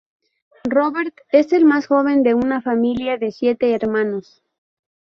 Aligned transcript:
Robert 0.63 1.13
es 1.29 1.53
el 1.53 1.63
más 1.63 1.85
joven 1.85 2.23
de 2.23 2.33
una 2.33 2.59
familia 2.59 3.17
de 3.19 3.31
siete 3.31 3.75
hermanos. 3.75 4.41